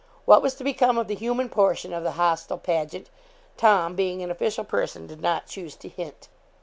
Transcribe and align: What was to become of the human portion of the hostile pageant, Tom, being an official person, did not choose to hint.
What 0.25 0.41
was 0.41 0.55
to 0.55 0.63
become 0.63 0.97
of 0.97 1.07
the 1.07 1.13
human 1.13 1.47
portion 1.47 1.93
of 1.93 2.01
the 2.01 2.13
hostile 2.13 2.57
pageant, 2.57 3.11
Tom, 3.55 3.93
being 3.95 4.23
an 4.23 4.31
official 4.31 4.63
person, 4.63 5.05
did 5.05 5.21
not 5.21 5.45
choose 5.45 5.75
to 5.75 5.87
hint. 5.89 6.27